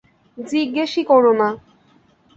[0.37, 1.49] জিজ্ঞেসই কোরো না।